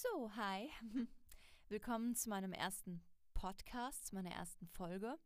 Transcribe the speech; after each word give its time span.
So, 0.00 0.30
hi. 0.36 0.70
Willkommen 1.68 2.14
zu 2.14 2.28
meinem 2.28 2.52
ersten 2.52 3.02
Podcast, 3.34 4.06
zu 4.06 4.14
meiner 4.14 4.30
ersten 4.30 4.68
Folge. 4.68 5.18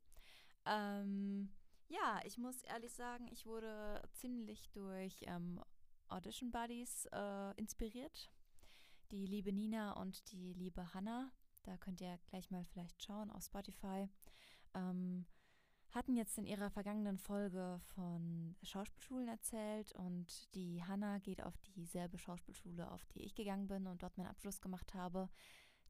Ähm, 0.64 1.52
ja, 1.89 2.21
ich 2.25 2.39
muss 2.39 2.63
ehrlich 2.63 2.95
sagen, 2.95 3.29
ich 3.31 3.45
wurde 3.45 4.00
ziemlich 4.15 4.71
durch 4.71 5.25
ähm, 5.27 5.61
Audition 6.08 6.50
Buddies 6.50 7.07
äh, 7.13 7.53
inspiriert. 7.57 8.30
Die 9.11 9.27
liebe 9.27 9.52
Nina 9.52 9.93
und 9.93 10.32
die 10.32 10.54
liebe 10.54 10.95
Hannah, 10.95 11.30
da 11.64 11.77
könnt 11.77 12.00
ihr 12.00 12.18
gleich 12.25 12.50
mal 12.50 12.64
vielleicht 12.64 13.04
schauen 13.04 13.30
auf 13.30 13.45
Spotify, 13.45 14.09
ähm, 14.73 15.27
hatten 15.93 16.16
jetzt 16.16 16.38
in 16.38 16.46
ihrer 16.46 16.70
vergangenen 16.70 17.18
Folge 17.18 17.80
von 17.95 18.56
Schauspielschulen 18.62 19.29
erzählt 19.29 19.92
und 19.92 20.54
die 20.54 20.82
Hannah 20.82 21.18
geht 21.18 21.42
auf 21.42 21.54
dieselbe 21.77 22.18
Schauspielschule, 22.18 22.91
auf 22.91 23.04
die 23.06 23.22
ich 23.22 23.34
gegangen 23.34 23.68
bin 23.68 23.86
und 23.86 24.02
dort 24.02 24.16
meinen 24.16 24.28
Abschluss 24.28 24.60
gemacht 24.60 24.95
habe. 24.95 25.28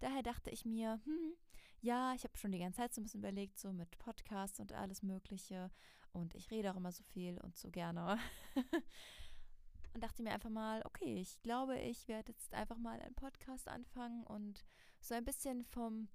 Daher 0.00 0.22
dachte 0.24 0.50
ich 0.50 0.64
mir, 0.64 1.00
hm, 1.04 1.34
ja, 1.80 2.12
ich 2.14 2.24
habe 2.24 2.36
schon 2.36 2.50
die 2.50 2.58
ganze 2.58 2.78
Zeit 2.78 2.92
so 2.92 3.00
ein 3.00 3.04
bisschen 3.04 3.20
überlegt, 3.20 3.58
so 3.58 3.72
mit 3.72 3.96
Podcasts 3.98 4.58
und 4.58 4.72
alles 4.72 5.02
Mögliche. 5.02 5.70
Und 6.12 6.34
ich 6.34 6.50
rede 6.50 6.72
auch 6.72 6.76
immer 6.76 6.92
so 6.92 7.04
viel 7.04 7.40
und 7.40 7.56
so 7.56 7.70
gerne. 7.70 8.18
und 9.94 10.02
dachte 10.02 10.22
mir 10.24 10.32
einfach 10.32 10.50
mal, 10.50 10.82
okay, 10.84 11.20
ich 11.20 11.40
glaube, 11.42 11.78
ich 11.78 12.08
werde 12.08 12.32
jetzt 12.32 12.52
einfach 12.54 12.76
mal 12.76 13.00
einen 13.00 13.14
Podcast 13.14 13.68
anfangen 13.68 14.24
und 14.24 14.64
so 15.00 15.14
ein 15.14 15.24
bisschen 15.24 15.64
vom 15.64 16.08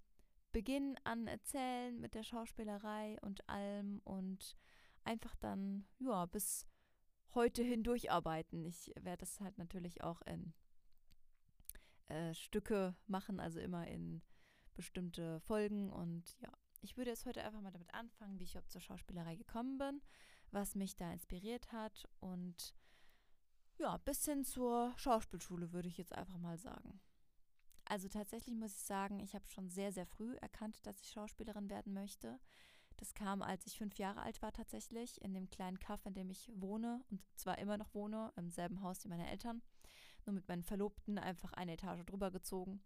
Beginn 0.58 0.98
an 1.04 1.28
erzählen 1.28 2.00
mit 2.00 2.16
der 2.16 2.24
Schauspielerei 2.24 3.20
und 3.22 3.48
allem 3.48 4.02
und 4.06 4.58
einfach 5.04 5.36
dann, 5.36 5.86
ja, 6.00 6.26
bis 6.26 6.66
heute 7.36 7.62
hindurch 7.62 8.10
arbeiten. 8.10 8.66
Ich 8.66 8.92
werde 9.00 9.20
das 9.20 9.40
halt 9.40 9.60
natürlich 9.60 10.02
auch 10.02 10.20
in 10.24 10.56
äh, 12.08 12.34
Stücke 12.34 12.96
machen, 13.06 13.40
also 13.40 13.60
immer 13.60 13.86
in 13.86 14.24
bestimmte 14.74 15.40
Folgen 15.41 15.91
und 15.91 16.36
ja. 16.40 16.52
Ich 16.82 16.98
würde 16.98 17.12
jetzt 17.12 17.27
heute 17.27 17.44
einfach 17.44 17.62
mal 17.62 17.71
damit 17.71 17.94
anfangen, 17.94 18.40
wie 18.40 18.46
ich 18.46 18.58
zur 18.68 18.82
Schauspielerei 18.82 19.36
gekommen 19.36 19.77
bin, 19.77 20.02
was 20.49 20.74
mich 20.74 20.96
da 20.96 21.14
inspiriert 21.14 21.71
hat 21.71 22.10
und 22.20 22.74
ja, 23.77 23.98
bis 23.98 24.26
hin 24.26 24.44
zur 24.44 24.92
Schauspielschule 24.98 25.71
würde 25.71 25.88
ich 25.88 25.99
jetzt 25.99 26.14
einfach 26.14 26.40
mal 26.40 26.58
sagen. 26.58 26.99
Also 27.90 28.10
tatsächlich 28.10 28.55
muss 28.55 28.76
ich 28.76 28.84
sagen, 28.84 29.20
ich 29.20 29.34
habe 29.34 29.48
schon 29.48 29.70
sehr, 29.70 29.91
sehr 29.93 30.05
früh 30.05 30.35
erkannt, 30.38 30.85
dass 30.85 30.99
ich 30.99 31.10
Schauspielerin 31.10 31.70
werden 31.70 31.93
möchte. 31.93 32.40
Das 32.98 33.13
kam, 33.13 33.41
als 33.41 33.66
ich 33.66 33.77
fünf 33.77 33.98
Jahre 33.98 34.21
alt 34.21 34.41
war 34.41 34.52
tatsächlich, 34.52 35.21
in 35.21 35.34
dem 35.34 35.49
kleinen 35.49 35.80
Kaff, 35.80 36.05
in 36.05 36.13
dem 36.13 36.30
ich 36.30 36.52
wohne 36.55 37.04
und 37.12 37.21
zwar 37.35 37.60
immer 37.60 37.77
noch 37.77 37.93
wohne, 37.93 38.34
im 38.35 38.49
selben 38.49 38.82
Haus 38.82 39.04
wie 39.05 39.10
meine 39.10 39.30
Eltern. 39.30 39.62
Nur 40.26 40.34
mit 40.34 40.48
meinen 40.48 40.63
Verlobten 40.63 41.18
einfach 41.18 41.54
eine 41.54 41.74
Etage 41.74 42.04
drüber 42.05 42.32
gezogen. 42.32 42.82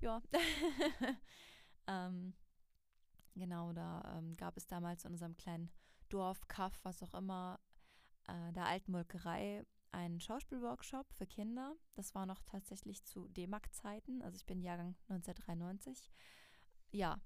Ja. 0.00 0.22
ähm, 1.86 2.34
genau, 3.34 3.72
da 3.72 4.16
ähm, 4.16 4.34
gab 4.36 4.56
es 4.56 4.66
damals 4.66 5.04
in 5.04 5.12
unserem 5.12 5.36
kleinen 5.36 5.70
Dorf, 6.08 6.46
Kaff, 6.48 6.78
was 6.84 7.02
auch 7.02 7.12
immer, 7.14 7.60
äh, 8.28 8.52
der 8.52 8.64
alten 8.64 8.92
Molkerei 8.92 9.66
einen 9.92 10.20
Schauspielworkshop 10.20 11.12
für 11.12 11.26
Kinder. 11.26 11.74
Das 11.94 12.14
war 12.14 12.26
noch 12.26 12.42
tatsächlich 12.42 13.04
zu 13.04 13.28
D-Mark-Zeiten. 13.28 14.22
Also 14.22 14.36
ich 14.36 14.46
bin 14.46 14.60
Jahrgang 14.62 14.96
1993. 15.08 16.10
Ja, 16.90 17.20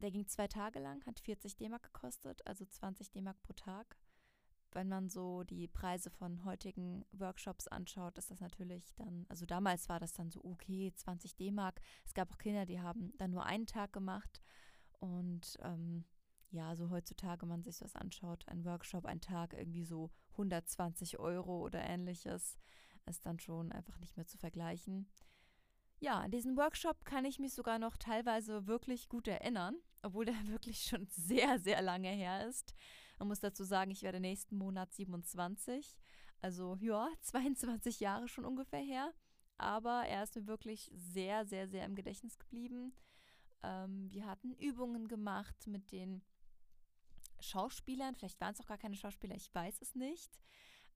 der 0.00 0.10
ging 0.10 0.26
zwei 0.26 0.48
Tage 0.48 0.80
lang, 0.80 1.04
hat 1.06 1.20
40 1.20 1.56
D-Mark 1.56 1.84
gekostet, 1.84 2.46
also 2.46 2.64
20 2.64 3.10
D-Mark 3.10 3.40
pro 3.42 3.52
Tag. 3.54 3.96
Wenn 4.72 4.88
man 4.88 5.08
so 5.08 5.44
die 5.44 5.68
Preise 5.68 6.10
von 6.10 6.44
heutigen 6.44 7.04
Workshops 7.12 7.68
anschaut, 7.68 8.18
ist 8.18 8.30
das 8.30 8.40
natürlich 8.40 8.92
dann, 8.96 9.24
also 9.28 9.46
damals 9.46 9.88
war 9.88 10.00
das 10.00 10.12
dann 10.12 10.30
so, 10.30 10.42
okay, 10.44 10.92
20 10.94 11.36
D-Mark. 11.36 11.80
Es 12.04 12.12
gab 12.12 12.30
auch 12.32 12.38
Kinder, 12.38 12.66
die 12.66 12.80
haben 12.80 13.12
dann 13.16 13.30
nur 13.30 13.46
einen 13.46 13.66
Tag 13.66 13.92
gemacht. 13.92 14.42
Und 14.98 15.56
ähm, 15.62 16.04
ja, 16.50 16.74
so 16.74 16.90
heutzutage 16.90 17.46
man 17.46 17.62
sich 17.62 17.78
das 17.78 17.94
anschaut, 17.94 18.46
ein 18.48 18.64
Workshop, 18.64 19.06
ein 19.06 19.20
Tag 19.20 19.54
irgendwie 19.54 19.84
so 19.84 20.10
120 20.34 21.18
Euro 21.18 21.60
oder 21.60 21.82
ähnliches, 21.82 22.58
ist 23.06 23.26
dann 23.26 23.38
schon 23.38 23.72
einfach 23.72 23.98
nicht 23.98 24.16
mehr 24.16 24.26
zu 24.26 24.38
vergleichen. 24.38 25.08
Ja, 26.00 26.20
an 26.20 26.30
diesen 26.30 26.56
Workshop 26.56 27.04
kann 27.04 27.24
ich 27.24 27.38
mich 27.38 27.54
sogar 27.54 27.78
noch 27.78 27.96
teilweise 27.96 28.66
wirklich 28.66 29.08
gut 29.08 29.28
erinnern, 29.28 29.76
obwohl 30.02 30.24
der 30.24 30.34
wirklich 30.48 30.82
schon 30.82 31.06
sehr, 31.08 31.58
sehr 31.58 31.82
lange 31.82 32.10
her 32.10 32.46
ist. 32.46 32.74
Man 33.18 33.28
muss 33.28 33.40
dazu 33.40 33.64
sagen, 33.64 33.90
ich 33.90 34.02
werde 34.02 34.20
nächsten 34.20 34.56
Monat 34.56 34.92
27, 34.92 35.96
also 36.40 36.76
ja, 36.80 37.08
22 37.22 38.00
Jahre 38.00 38.28
schon 38.28 38.44
ungefähr 38.44 38.80
her. 38.82 39.12
Aber 39.56 40.04
er 40.06 40.24
ist 40.24 40.34
mir 40.34 40.46
wirklich 40.46 40.90
sehr, 40.94 41.46
sehr, 41.46 41.68
sehr 41.68 41.84
im 41.84 41.94
Gedächtnis 41.94 42.38
geblieben. 42.38 42.92
Ähm, 43.62 44.10
wir 44.10 44.26
hatten 44.26 44.52
Übungen 44.54 45.06
gemacht 45.06 45.66
mit 45.68 45.92
den 45.92 46.22
Schauspielern, 47.44 48.14
vielleicht 48.14 48.40
waren 48.40 48.54
es 48.54 48.60
auch 48.60 48.66
gar 48.66 48.78
keine 48.78 48.96
Schauspieler, 48.96 49.34
ich 49.34 49.54
weiß 49.54 49.80
es 49.80 49.94
nicht, 49.94 50.38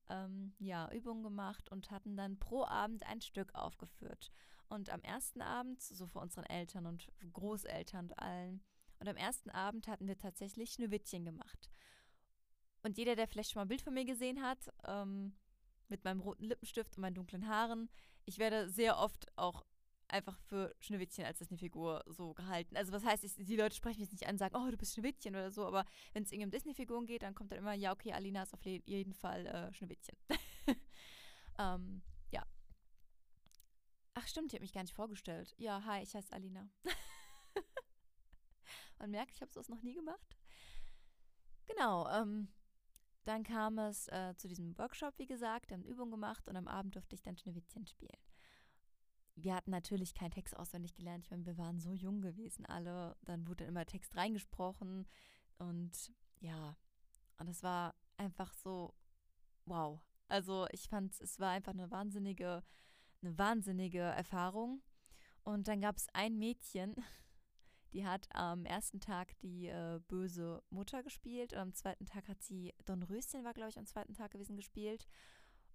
ähm, 0.09 0.53
ja, 0.59 0.91
Übungen 0.91 1.23
gemacht 1.23 1.69
und 1.69 1.91
hatten 1.91 2.17
dann 2.17 2.39
pro 2.39 2.65
Abend 2.65 3.05
ein 3.05 3.21
Stück 3.21 3.53
aufgeführt. 3.55 4.31
Und 4.67 4.89
am 4.89 5.01
ersten 5.01 5.41
Abend, 5.41 5.81
so 5.81 6.05
vor 6.07 6.21
unseren 6.21 6.45
Eltern 6.45 6.85
und 6.85 7.07
Großeltern 7.33 8.05
und 8.05 8.19
allen, 8.19 8.63
und 8.99 9.07
am 9.07 9.15
ersten 9.15 9.49
Abend 9.49 9.87
hatten 9.87 10.07
wir 10.07 10.17
tatsächlich 10.17 10.71
Schneewittchen 10.71 11.23
gemacht. 11.23 11.69
Und 12.83 12.97
jeder, 12.97 13.15
der 13.15 13.27
vielleicht 13.27 13.51
schon 13.51 13.59
mal 13.59 13.65
ein 13.65 13.69
Bild 13.69 13.81
von 13.81 13.93
mir 13.93 14.05
gesehen 14.05 14.41
hat, 14.41 14.69
ähm, 14.85 15.35
mit 15.87 16.03
meinem 16.03 16.19
roten 16.19 16.45
Lippenstift 16.45 16.97
und 16.97 17.01
meinen 17.01 17.15
dunklen 17.15 17.47
Haaren, 17.47 17.89
ich 18.25 18.37
werde 18.37 18.69
sehr 18.69 18.97
oft 18.97 19.25
auch 19.37 19.65
einfach 20.11 20.37
für 20.39 20.75
Schneewittchen 20.79 21.25
als 21.25 21.39
Disney-Figur 21.39 22.03
so 22.07 22.33
gehalten. 22.33 22.75
Also 22.75 22.91
was 22.91 23.03
heißt, 23.03 23.23
ich, 23.23 23.35
die 23.35 23.55
Leute 23.55 23.75
sprechen 23.75 24.01
mich 24.01 24.11
nicht 24.11 24.25
an 24.25 24.33
und 24.33 24.37
sagen, 24.37 24.55
oh, 24.55 24.69
du 24.69 24.77
bist 24.77 24.93
Schneewittchen 24.93 25.35
oder 25.35 25.51
so, 25.51 25.65
aber 25.65 25.85
wenn 26.13 26.23
es 26.23 26.31
irgendwie 26.31 26.45
um 26.45 26.51
Disney-Figuren 26.51 27.05
geht, 27.05 27.23
dann 27.23 27.35
kommt 27.35 27.51
dann 27.51 27.59
immer, 27.59 27.73
ja, 27.73 27.91
okay, 27.91 28.13
Alina 28.13 28.43
ist 28.43 28.53
auf 28.53 28.63
jeden 28.63 29.13
Fall 29.13 29.45
äh, 29.45 29.73
Schneewittchen. 29.73 30.17
ähm, 31.59 32.01
ja. 32.31 32.43
Ach 34.13 34.27
stimmt, 34.27 34.47
ich 34.47 34.53
habe 34.53 34.63
mich 34.63 34.73
gar 34.73 34.83
nicht 34.83 34.95
vorgestellt. 34.95 35.53
Ja, 35.57 35.83
hi, 35.85 36.01
ich 36.01 36.13
heiße 36.13 36.33
Alina. 36.33 36.69
Man 38.99 39.11
merkt, 39.11 39.35
ich 39.35 39.41
habe 39.41 39.51
sowas 39.51 39.69
noch 39.69 39.81
nie 39.81 39.93
gemacht. 39.93 40.37
Genau, 41.67 42.09
ähm, 42.09 42.49
dann 43.25 43.43
kam 43.43 43.77
es 43.77 44.07
äh, 44.07 44.35
zu 44.35 44.47
diesem 44.47 44.77
Workshop, 44.77 45.13
wie 45.17 45.27
gesagt, 45.27 45.71
haben 45.71 45.83
Übungen 45.83 46.11
gemacht 46.11 46.47
und 46.47 46.55
am 46.55 46.67
Abend 46.67 46.95
durfte 46.95 47.15
ich 47.15 47.21
dann 47.21 47.37
Schneewittchen 47.37 47.85
spielen 47.85 48.17
wir 49.43 49.55
hatten 49.55 49.71
natürlich 49.71 50.13
keinen 50.13 50.31
Text 50.31 50.55
auswendig 50.55 50.95
gelernt. 50.95 51.25
Ich 51.25 51.31
meine, 51.31 51.45
wir 51.45 51.57
waren 51.57 51.79
so 51.79 51.93
jung 51.93 52.21
gewesen 52.21 52.65
alle. 52.65 53.15
Dann 53.25 53.47
wurde 53.47 53.65
immer 53.65 53.85
Text 53.85 54.15
reingesprochen. 54.15 55.07
Und 55.57 56.11
ja, 56.39 56.75
und 57.37 57.47
es 57.47 57.63
war 57.63 57.95
einfach 58.17 58.53
so, 58.53 58.93
wow. 59.65 60.01
Also 60.27 60.67
ich 60.71 60.87
fand, 60.87 61.19
es 61.21 61.39
war 61.39 61.51
einfach 61.51 61.73
eine 61.73 61.89
wahnsinnige, 61.91 62.63
eine 63.21 63.37
wahnsinnige 63.37 63.99
Erfahrung. 63.99 64.81
Und 65.43 65.67
dann 65.67 65.81
gab 65.81 65.97
es 65.97 66.07
ein 66.13 66.37
Mädchen, 66.37 66.95
die 67.93 68.05
hat 68.05 68.27
am 68.35 68.65
ersten 68.65 68.99
Tag 68.99 69.37
die 69.39 69.67
äh, 69.67 69.99
böse 70.07 70.61
Mutter 70.69 71.01
gespielt 71.01 71.53
und 71.53 71.59
am 71.59 71.73
zweiten 71.73 72.05
Tag 72.05 72.27
hat 72.27 72.43
sie, 72.43 72.73
Don 72.85 73.01
Röschen 73.01 73.43
war, 73.43 73.53
glaube 73.53 73.71
ich, 73.71 73.79
am 73.79 73.87
zweiten 73.87 74.13
Tag 74.13 74.31
gewesen, 74.31 74.55
gespielt. 74.55 75.07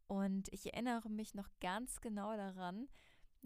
Und 0.06 0.52
ich 0.52 0.72
erinnere 0.72 1.08
mich 1.08 1.34
noch 1.34 1.48
ganz 1.60 2.00
genau 2.00 2.36
daran, 2.36 2.88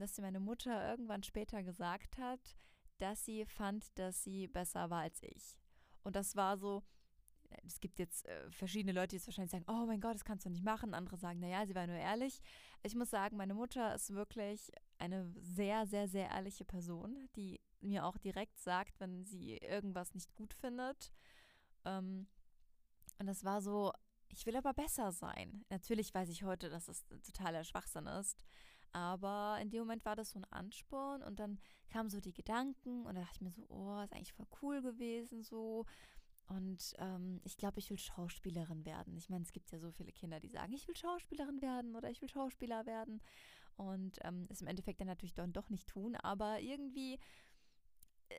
dass 0.01 0.15
sie 0.15 0.23
meine 0.23 0.41
Mutter 0.41 0.89
irgendwann 0.89 1.23
später 1.23 1.63
gesagt 1.63 2.19
hat, 2.19 2.57
dass 2.99 3.25
sie 3.25 3.45
fand, 3.47 3.97
dass 3.99 4.25
sie 4.25 4.49
besser 4.49 4.91
war 4.91 5.03
als 5.03 5.23
ich. 5.23 5.59
Und 6.03 6.17
das 6.17 6.37
war 6.37 6.59
so, 6.59 6.83
es 7.67 7.81
gibt 7.81 7.99
jetzt 7.99 8.27
äh, 8.27 8.51
verschiedene 8.51 8.93
Leute, 8.93 9.09
die 9.09 9.17
jetzt 9.17 9.27
wahrscheinlich 9.27 9.51
sagen, 9.51 9.65
oh 9.69 9.87
mein 9.87 10.01
Gott, 10.01 10.15
das 10.15 10.25
kannst 10.25 10.47
du 10.47 10.51
nicht 10.51 10.65
machen. 10.65 10.95
Andere 10.95 11.17
sagen, 11.17 11.41
naja, 11.41 11.67
sie 11.67 11.75
war 11.75 11.87
nur 11.87 11.97
ehrlich. 11.97 12.41
Ich 12.83 12.95
muss 12.95 13.11
sagen, 13.11 13.37
meine 13.37 13.55
Mutter 13.55 13.95
ist 13.95 14.13
wirklich 14.15 14.71
eine 14.99 15.33
sehr, 15.41 15.87
sehr, 15.87 16.09
sehr 16.09 16.29
ehrliche 16.31 16.65
Person, 16.65 17.29
die 17.37 17.61
mir 17.81 18.05
auch 18.05 18.19
direkt 18.19 18.59
sagt, 18.59 18.99
wenn 19.01 19.25
sie 19.25 19.57
irgendwas 19.59 20.15
nicht 20.15 20.35
gut 20.35 20.55
findet. 20.55 21.13
Ähm, 21.85 22.27
und 23.19 23.27
das 23.27 23.45
war 23.45 23.63
so, 23.63 23.93
ich 24.29 24.47
will 24.47 24.57
aber 24.57 24.75
besser 24.75 25.13
sein. 25.13 25.65
Natürlich 25.71 26.13
weiß 26.13 26.29
ich 26.29 26.43
heute, 26.43 26.69
dass 26.69 26.87
das 26.87 27.05
totaler 27.25 27.65
Schwachsinn 27.65 28.07
ist. 28.07 28.45
Aber 28.93 29.59
in 29.61 29.71
dem 29.71 29.81
Moment 29.81 30.05
war 30.05 30.17
das 30.17 30.31
so 30.31 30.39
ein 30.39 30.45
Ansporn 30.47 31.23
und 31.23 31.39
dann 31.39 31.59
kamen 31.89 32.11
so 32.11 32.21
die 32.21 32.33
Gedanken 32.33 33.07
und 33.07 33.15
da 33.15 33.21
dachte 33.21 33.37
ich 33.37 33.41
mir 33.41 33.51
so, 33.51 33.67
oh, 33.69 34.01
ist 34.03 34.13
eigentlich 34.13 34.33
voll 34.33 34.47
cool 34.63 34.83
gewesen 34.83 35.43
so. 35.43 35.87
Und 36.49 36.95
ähm, 36.99 37.41
ich 37.45 37.59
glaube, 37.59 37.79
ich 37.79 37.91
will 37.91 37.99
Schauspielerin 37.99 38.87
werden. 38.87 39.17
Ich 39.17 39.29
meine, 39.29 39.45
es 39.45 39.53
gibt 39.53 39.71
ja 39.71 39.79
so 39.79 39.93
viele 39.93 40.13
Kinder, 40.13 40.41
die 40.41 40.49
sagen, 40.49 40.73
ich 40.73 40.89
will 40.89 40.97
Schauspielerin 40.97 41.61
werden 41.61 41.95
oder 41.95 42.11
ich 42.11 42.23
will 42.23 42.29
Schauspieler 42.29 42.87
werden. 42.87 43.21
Und 43.77 44.19
ähm, 44.23 44.47
es 44.49 44.63
im 44.63 44.67
Endeffekt 44.67 45.01
dann 45.01 45.09
natürlich 45.09 45.35
dann 45.35 45.53
doch 45.53 45.69
nicht 45.69 45.89
tun. 45.89 46.17
Aber 46.17 46.59
irgendwie 46.61 47.19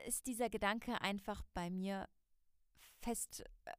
ist 0.07 0.25
dieser 0.25 0.49
Gedanke 0.49 1.01
einfach 1.01 1.43
bei 1.53 1.69
mir 1.69 2.09
fest, 2.99 3.43
äh, 3.65 3.73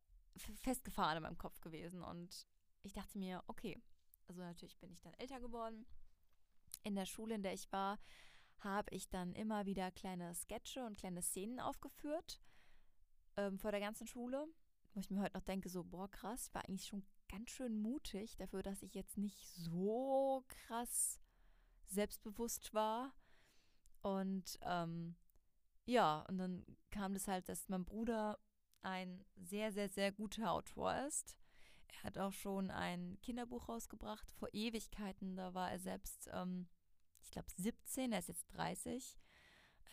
festgefahren 0.63 1.17
in 1.17 1.23
meinem 1.25 1.39
Kopf 1.39 1.61
gewesen. 1.61 2.03
Und 2.03 2.47
ich 2.83 2.93
dachte 2.93 3.19
mir, 3.19 3.43
okay, 3.49 3.83
also 4.29 4.43
natürlich 4.43 4.79
bin 4.79 4.93
ich 4.93 5.01
dann 5.01 5.15
älter 5.15 5.41
geworden. 5.41 5.87
In 6.83 6.95
der 6.95 7.07
Schule, 7.07 7.35
in 7.35 7.43
der 7.43 7.53
ich 7.53 7.71
war, 7.73 7.99
habe 8.59 8.95
ich 8.95 9.09
dann 9.09 9.33
immer 9.35 9.67
wieder 9.67 9.91
kleine 9.91 10.35
Sketche 10.35 10.85
und 10.85 10.99
kleine 10.99 11.23
Szenen 11.23 11.61
aufgeführt 11.61 12.41
ähm, 13.37 13.59
vor 13.59 13.71
der 13.71 13.81
ganzen 13.81 14.07
Schule, 14.07 14.47
wo 14.95 15.01
ich 15.01 15.11
mir 15.11 15.21
heute 15.21 15.37
noch 15.37 15.45
denke, 15.45 15.69
so, 15.69 15.85
boah, 15.85 16.11
krass, 16.11 16.53
war 16.55 16.65
eigentlich 16.69 16.87
schon 16.87 17.05
ganz 17.29 17.51
schön 17.51 17.81
mutig 17.81 18.37
dafür, 18.37 18.63
dass 18.63 18.83
ich 18.83 18.95
jetzt 18.95 19.17
nicht 19.17 19.47
so 19.47 20.45
krass 20.49 21.21
selbstbewusst 21.87 22.75
war. 22.75 23.15
Und 24.03 24.59
ähm, 24.63 25.17
ja, 25.85 26.21
und 26.29 26.39
dann 26.39 26.65
kam 26.91 27.15
das 27.15 27.29
halt, 27.29 27.49
dass 27.49 27.69
mein 27.69 27.85
Bruder 27.85 28.39
ein 28.83 29.25
sehr, 29.37 29.73
sehr, 29.73 29.89
sehr 29.89 30.13
guter 30.13 30.53
Autor 30.53 30.95
ist. 31.07 31.37
Er 31.93 32.05
hat 32.05 32.19
auch 32.19 32.33
schon 32.33 32.71
ein 32.71 33.19
Kinderbuch 33.23 33.69
rausgebracht 33.69 34.31
vor 34.33 34.49
Ewigkeiten. 34.53 35.37
Da 35.37 35.55
war 35.55 35.71
er 35.71 35.79
selbst, 35.79 36.29
ähm, 36.33 36.69
ich 37.23 37.31
glaube, 37.31 37.49
17, 37.57 38.13
er 38.13 38.19
ist 38.19 38.29
jetzt 38.29 38.47
30. 38.55 39.19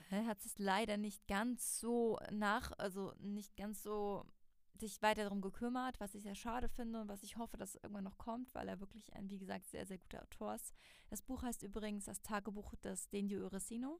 Er 0.09 0.25
hat 0.25 0.41
sich 0.41 0.57
leider 0.57 0.97
nicht 0.97 1.27
ganz 1.27 1.79
so 1.79 2.19
nach, 2.31 2.71
also 2.77 3.13
nicht 3.19 3.57
ganz 3.57 3.83
so 3.83 4.25
sich 4.79 5.01
weiter 5.01 5.23
darum 5.23 5.41
gekümmert, 5.41 5.99
was 5.99 6.15
ich 6.15 6.23
sehr 6.23 6.35
schade 6.35 6.69
finde 6.69 7.01
und 7.01 7.07
was 7.07 7.23
ich 7.23 7.37
hoffe, 7.37 7.57
dass 7.57 7.75
irgendwann 7.75 8.03
noch 8.03 8.17
kommt, 8.17 8.53
weil 8.53 8.67
er 8.67 8.79
wirklich 8.79 9.13
ein, 9.15 9.29
wie 9.29 9.39
gesagt, 9.39 9.67
sehr, 9.69 9.85
sehr 9.85 9.97
guter 9.97 10.21
Autor 10.23 10.55
ist. 10.55 10.73
Das 11.09 11.21
Buch 11.21 11.41
heißt 11.41 11.63
übrigens 11.63 12.05
das 12.05 12.21
Tagebuch 12.21 12.75
des 12.75 13.09
Denio 13.09 13.43
Uresino. 13.43 13.99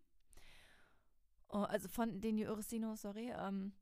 Oh, 1.50 1.60
also 1.60 1.88
von 1.88 2.22
Denio 2.22 2.52
Uresino, 2.52 2.96
sorry. 2.96 3.34
Ähm, 3.36 3.74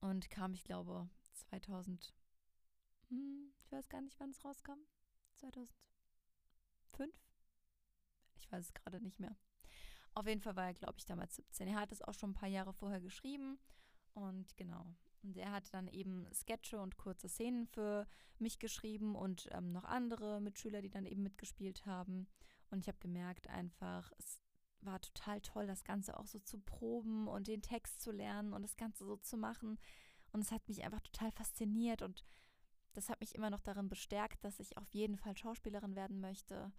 und 0.00 0.30
kam, 0.30 0.54
ich 0.54 0.64
glaube, 0.64 1.08
2000, 1.50 2.14
hm, 3.08 3.52
ich 3.58 3.72
weiß 3.72 3.88
gar 3.88 4.00
nicht, 4.00 4.18
wann 4.18 4.30
es 4.30 4.44
rauskam. 4.44 4.78
2005? 5.36 5.70
Ich 8.38 8.50
weiß 8.50 8.66
es 8.66 8.74
gerade 8.74 9.00
nicht 9.00 9.20
mehr. 9.20 9.36
Auf 10.14 10.26
jeden 10.26 10.40
Fall 10.40 10.56
war 10.56 10.66
er, 10.66 10.74
glaube 10.74 10.94
ich, 10.98 11.04
damals 11.04 11.36
17. 11.36 11.68
Er 11.68 11.80
hat 11.80 11.92
es 11.92 12.02
auch 12.02 12.14
schon 12.14 12.30
ein 12.30 12.34
paar 12.34 12.48
Jahre 12.48 12.72
vorher 12.72 13.00
geschrieben. 13.00 13.58
Und 14.14 14.56
genau, 14.56 14.86
und 15.22 15.36
er 15.36 15.52
hat 15.52 15.74
dann 15.74 15.88
eben 15.88 16.26
Sketche 16.32 16.80
und 16.80 16.96
kurze 16.96 17.28
Szenen 17.28 17.66
für 17.66 18.06
mich 18.38 18.58
geschrieben 18.58 19.16
und 19.16 19.48
ähm, 19.52 19.72
noch 19.72 19.84
andere 19.84 20.40
Mitschüler, 20.40 20.80
die 20.80 20.90
dann 20.90 21.04
eben 21.04 21.22
mitgespielt 21.22 21.84
haben. 21.84 22.28
Und 22.70 22.78
ich 22.78 22.88
habe 22.88 22.98
gemerkt 22.98 23.48
einfach, 23.48 24.12
es 24.18 24.40
war 24.80 25.00
total 25.00 25.40
toll, 25.40 25.66
das 25.66 25.84
Ganze 25.84 26.18
auch 26.18 26.26
so 26.26 26.38
zu 26.38 26.58
proben 26.58 27.26
und 27.28 27.48
den 27.48 27.60
Text 27.60 28.00
zu 28.00 28.12
lernen 28.12 28.52
und 28.52 28.62
das 28.62 28.76
Ganze 28.76 29.04
so 29.04 29.16
zu 29.16 29.36
machen. 29.36 29.78
Und 30.32 30.40
es 30.42 30.52
hat 30.52 30.68
mich 30.68 30.84
einfach 30.84 31.00
total 31.00 31.32
fasziniert 31.32 32.02
und 32.02 32.22
das 32.96 33.08
hat 33.08 33.20
mich 33.20 33.34
immer 33.34 33.50
noch 33.50 33.60
darin 33.60 33.88
bestärkt, 33.88 34.44
dass 34.44 34.60
ich 34.60 34.76
auf 34.76 34.92
jeden 34.94 35.16
Fall 35.16 35.36
Schauspielerin 35.36 35.94
werden 35.96 36.20
möchte. 36.20 36.72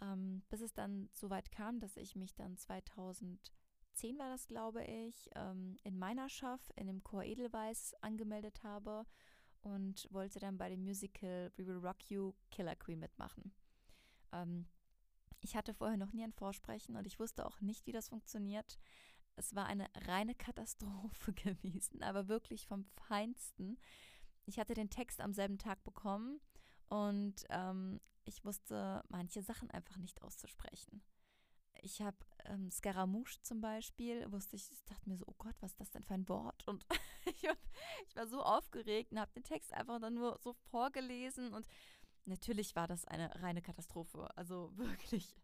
Ähm, 0.00 0.42
bis 0.48 0.60
es 0.60 0.72
dann 0.72 1.08
so 1.12 1.30
weit 1.30 1.52
kam, 1.52 1.78
dass 1.78 1.96
ich 1.96 2.16
mich 2.16 2.34
dann 2.34 2.56
2000 2.56 3.52
10 3.94 4.18
war 4.18 4.30
das, 4.30 4.46
glaube 4.46 4.82
ich, 4.84 5.28
ähm, 5.34 5.76
in 5.82 5.98
meiner 5.98 6.28
Schaff 6.28 6.72
in 6.76 6.86
dem 6.86 7.02
Chor 7.02 7.24
Edelweiß 7.24 7.94
angemeldet 8.00 8.62
habe 8.62 9.04
und 9.60 10.08
wollte 10.10 10.40
dann 10.40 10.58
bei 10.58 10.68
dem 10.68 10.82
Musical 10.82 11.52
We 11.56 11.66
Will 11.66 11.78
Rock 11.78 12.10
You 12.10 12.32
Killer 12.50 12.76
Queen 12.76 12.98
mitmachen. 12.98 13.52
Ähm, 14.32 14.66
ich 15.40 15.56
hatte 15.56 15.74
vorher 15.74 15.96
noch 15.96 16.12
nie 16.12 16.24
ein 16.24 16.32
Vorsprechen 16.32 16.96
und 16.96 17.06
ich 17.06 17.18
wusste 17.18 17.46
auch 17.46 17.60
nicht, 17.60 17.86
wie 17.86 17.92
das 17.92 18.08
funktioniert. 18.08 18.78
Es 19.36 19.54
war 19.54 19.66
eine 19.66 19.88
reine 20.06 20.34
Katastrophe 20.34 21.32
gewesen, 21.32 22.02
aber 22.02 22.28
wirklich 22.28 22.66
vom 22.66 22.84
Feinsten. 22.84 23.78
Ich 24.46 24.58
hatte 24.58 24.74
den 24.74 24.90
Text 24.90 25.20
am 25.20 25.32
selben 25.32 25.58
Tag 25.58 25.82
bekommen 25.84 26.40
und 26.88 27.44
ähm, 27.50 28.00
ich 28.24 28.44
wusste 28.44 29.02
manche 29.08 29.42
Sachen 29.42 29.70
einfach 29.70 29.96
nicht 29.96 30.22
auszusprechen 30.22 31.02
ich 31.82 32.00
habe 32.00 32.16
ähm, 32.44 32.70
Scaramouche 32.70 33.40
zum 33.42 33.60
Beispiel, 33.60 34.30
wusste 34.30 34.56
ich, 34.56 34.70
dachte 34.86 35.08
mir 35.08 35.16
so, 35.16 35.24
oh 35.26 35.34
Gott, 35.38 35.54
was 35.60 35.72
ist 35.72 35.80
das 35.80 35.90
denn 35.90 36.04
für 36.04 36.14
ein 36.14 36.28
Wort? 36.28 36.66
Und 36.66 36.86
ich, 37.26 37.42
war, 37.42 37.56
ich 38.08 38.16
war 38.16 38.26
so 38.26 38.42
aufgeregt 38.42 39.12
und 39.12 39.20
habe 39.20 39.32
den 39.32 39.44
Text 39.44 39.72
einfach 39.74 40.00
dann 40.00 40.14
nur 40.14 40.38
so 40.42 40.54
vorgelesen 40.70 41.52
und 41.52 41.66
natürlich 42.24 42.74
war 42.76 42.86
das 42.86 43.04
eine 43.04 43.42
reine 43.42 43.62
Katastrophe. 43.62 44.28
Also 44.36 44.72
wirklich. 44.76 45.36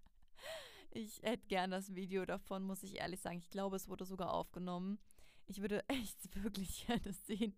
Ich 0.91 1.21
hätte 1.23 1.47
gern 1.49 1.71
das 1.71 1.95
Video 1.95 2.25
davon, 2.25 2.63
muss 2.63 2.83
ich 2.83 2.97
ehrlich 2.97 3.21
sagen. 3.21 3.39
Ich 3.39 3.51
glaube, 3.51 3.77
es 3.77 3.89
wurde 3.89 4.07
sogar 4.07 4.33
aufgenommen. 4.33 4.99
Ich 5.49 5.61
würde 5.61 5.83
echt 5.89 6.43
wirklich 6.45 6.87
gerne 6.87 7.13
sehen, 7.13 7.57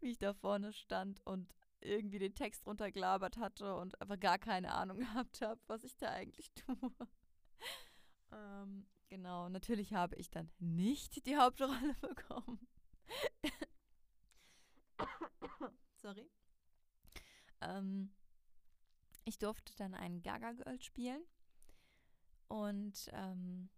wie 0.00 0.10
ich 0.10 0.18
da 0.18 0.34
vorne 0.34 0.72
stand 0.72 1.20
und 1.24 1.54
irgendwie 1.80 2.18
den 2.18 2.34
Text 2.34 2.66
runtergelabert 2.66 3.36
hatte 3.36 3.76
und 3.76 4.00
aber 4.00 4.16
gar 4.16 4.38
keine 4.38 4.72
Ahnung 4.72 4.98
gehabt 5.00 5.40
habe, 5.42 5.60
was 5.66 5.84
ich 5.84 5.96
da 5.96 6.10
eigentlich 6.10 6.50
tue. 6.52 6.76
Ähm, 8.32 8.86
genau, 9.08 9.48
natürlich 9.48 9.92
habe 9.92 10.16
ich 10.16 10.30
dann 10.30 10.50
nicht 10.58 11.26
die 11.26 11.36
Hauptrolle 11.36 11.94
bekommen. 12.00 12.66
Sorry. 15.96 16.28
Ähm, 17.60 18.12
ich 19.24 19.38
durfte 19.38 19.74
dann 19.76 19.94
einen 19.94 20.22
Gaga 20.22 20.52
Girl 20.52 20.80
spielen 20.80 21.22
und 22.48 23.10
ähm, 23.12 23.68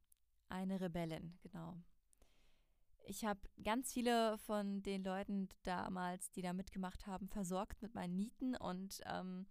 eine 0.49 0.81
Rebellin, 0.81 1.38
genau. 1.40 1.76
Ich 3.08 3.25
habe 3.25 3.40
ganz 3.64 3.94
viele 3.94 4.37
von 4.37 4.82
den 4.82 5.02
Leuten 5.02 5.49
damals, 5.62 6.31
die 6.31 6.43
da 6.43 6.52
mitgemacht 6.52 7.06
haben, 7.06 7.26
versorgt 7.31 7.81
mit 7.81 7.94
meinen 7.94 8.14
Nieten 8.14 8.55
und 8.55 9.00
ähm, 9.06 9.46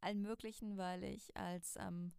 allen 0.00 0.20
möglichen, 0.20 0.76
weil 0.76 1.04
ich 1.04 1.36
als 1.36 1.76
ähm, 1.78 2.12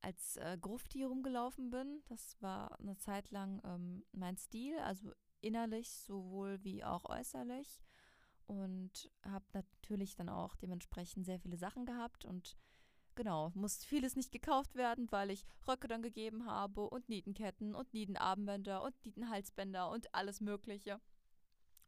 als 0.00 0.36
äh, 0.36 0.56
Grufti 0.58 1.04
rumgelaufen 1.04 1.68
bin. 1.68 2.02
Das 2.06 2.40
war 2.40 2.78
eine 2.80 2.96
Zeit 2.96 3.30
lang 3.30 3.60
ähm, 3.64 4.04
mein 4.12 4.38
Stil, 4.38 4.78
also 4.78 5.12
innerlich 5.42 5.90
sowohl 5.90 6.62
wie 6.64 6.84
auch 6.84 7.04
äußerlich. 7.04 7.82
Und 8.46 9.10
habe 9.22 9.44
natürlich 9.52 10.14
dann 10.14 10.30
auch 10.30 10.56
dementsprechend 10.56 11.26
sehr 11.26 11.38
viele 11.38 11.58
Sachen 11.58 11.84
gehabt 11.84 12.24
und 12.24 12.56
genau, 13.18 13.50
musste 13.54 13.84
vieles 13.84 14.14
nicht 14.14 14.30
gekauft 14.30 14.76
werden, 14.76 15.10
weil 15.10 15.30
ich 15.32 15.44
Röcke 15.66 15.88
dann 15.88 16.02
gegeben 16.02 16.46
habe 16.46 16.88
und 16.88 17.08
Nietenketten 17.08 17.74
und 17.74 17.92
Nietenarmbänder 17.92 18.80
und 18.80 18.94
Nietenhalsbänder 19.04 19.90
und 19.90 20.14
alles 20.14 20.40
Mögliche. 20.40 21.00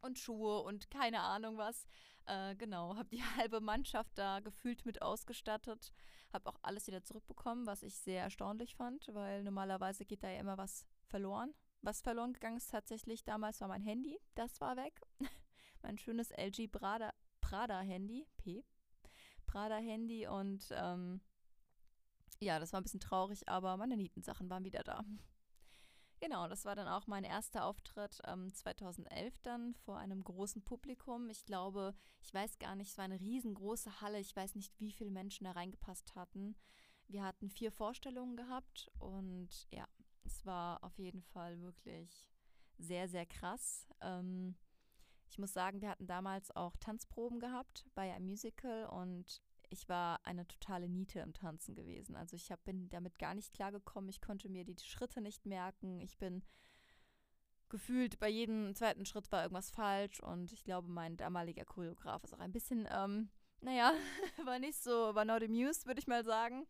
Und 0.01 0.19
Schuhe 0.19 0.59
und 0.61 0.91
keine 0.91 1.21
Ahnung 1.21 1.57
was. 1.57 1.87
Äh, 2.25 2.55
genau, 2.55 2.97
habe 2.97 3.07
die 3.09 3.23
halbe 3.37 3.61
Mannschaft 3.61 4.17
da 4.17 4.41
gefühlt 4.41 4.85
mit 4.85 5.01
ausgestattet. 5.01 5.93
Habe 6.33 6.49
auch 6.49 6.59
alles 6.63 6.87
wieder 6.87 7.01
zurückbekommen, 7.01 7.65
was 7.65 7.81
ich 7.81 7.95
sehr 7.95 8.23
erstaunlich 8.23 8.75
fand, 8.75 9.07
weil 9.13 9.43
normalerweise 9.43 10.03
geht 10.05 10.23
da 10.23 10.29
ja 10.29 10.39
immer 10.39 10.57
was 10.57 10.85
verloren. 11.07 11.53
Was 11.81 12.01
verloren 12.01 12.33
gegangen 12.33 12.57
ist 12.57 12.71
tatsächlich 12.71 13.23
damals 13.23 13.61
war 13.61 13.69
mein 13.69 13.81
Handy. 13.81 14.19
Das 14.35 14.59
war 14.59 14.75
weg. 14.75 15.01
mein 15.81 15.97
schönes 15.97 16.29
LG 16.31 16.67
Prada, 16.67 17.13
Prada 17.39 17.79
Handy. 17.79 18.27
P. 18.35 18.65
Prada 19.51 19.77
Handy 19.77 20.27
und 20.27 20.69
ähm, 20.71 21.19
ja, 22.41 22.59
das 22.59 22.73
war 22.73 22.81
ein 22.81 22.83
bisschen 22.83 22.99
traurig, 22.99 23.47
aber 23.47 23.77
meine 23.77 23.97
Nietensachen 23.97 24.49
waren 24.49 24.65
wieder 24.65 24.83
da. 24.83 25.03
Genau, 26.19 26.47
das 26.47 26.65
war 26.65 26.75
dann 26.75 26.87
auch 26.87 27.07
mein 27.07 27.23
erster 27.23 27.65
Auftritt 27.65 28.21
ähm, 28.25 28.53
2011 28.53 29.39
dann 29.41 29.73
vor 29.73 29.97
einem 29.97 30.23
großen 30.23 30.63
Publikum. 30.63 31.29
Ich 31.29 31.45
glaube, 31.45 31.95
ich 32.21 32.31
weiß 32.31 32.59
gar 32.59 32.75
nicht, 32.75 32.89
es 32.91 32.97
war 32.97 33.05
eine 33.05 33.19
riesengroße 33.19 34.01
Halle. 34.01 34.19
Ich 34.19 34.35
weiß 34.35 34.53
nicht, 34.53 34.71
wie 34.79 34.91
viele 34.91 35.09
Menschen 35.09 35.45
da 35.45 35.51
reingepasst 35.53 36.13
hatten. 36.13 36.55
Wir 37.07 37.23
hatten 37.23 37.49
vier 37.49 37.71
Vorstellungen 37.71 38.35
gehabt 38.35 38.91
und 38.99 39.49
ja, 39.71 39.87
es 40.23 40.45
war 40.45 40.83
auf 40.83 40.97
jeden 40.99 41.23
Fall 41.23 41.59
wirklich 41.59 42.27
sehr, 42.77 43.07
sehr 43.09 43.25
krass. 43.25 43.87
Ähm, 44.01 44.55
ich 45.31 45.39
muss 45.39 45.53
sagen, 45.53 45.81
wir 45.81 45.89
hatten 45.89 46.07
damals 46.07 46.55
auch 46.55 46.75
Tanzproben 46.77 47.39
gehabt 47.39 47.87
bei 47.95 48.13
einem 48.13 48.27
Musical 48.27 48.85
und 48.87 49.41
ich 49.71 49.89
war 49.89 50.19
eine 50.23 50.47
totale 50.47 50.89
Niete 50.89 51.19
im 51.19 51.33
Tanzen 51.33 51.75
gewesen. 51.75 52.15
Also 52.15 52.35
ich 52.35 52.51
hab, 52.51 52.63
bin 52.63 52.89
damit 52.89 53.17
gar 53.19 53.33
nicht 53.33 53.53
klargekommen. 53.53 54.09
Ich 54.09 54.21
konnte 54.21 54.49
mir 54.49 54.63
die 54.63 54.75
Schritte 54.77 55.21
nicht 55.21 55.45
merken. 55.45 55.99
Ich 56.01 56.17
bin 56.17 56.43
gefühlt, 57.69 58.19
bei 58.19 58.29
jedem 58.29 58.75
zweiten 58.75 59.05
Schritt 59.05 59.31
war 59.31 59.43
irgendwas 59.43 59.71
falsch. 59.71 60.19
Und 60.19 60.51
ich 60.51 60.63
glaube, 60.63 60.89
mein 60.89 61.17
damaliger 61.17 61.65
Choreograf 61.65 62.23
ist 62.23 62.33
auch 62.33 62.39
ein 62.39 62.51
bisschen, 62.51 62.87
ähm, 62.91 63.29
naja, 63.61 63.93
war 64.45 64.59
nicht 64.59 64.81
so, 64.81 65.15
war 65.15 65.25
not 65.25 65.43
amused, 65.43 65.87
würde 65.87 65.99
ich 65.99 66.07
mal 66.07 66.23
sagen 66.25 66.67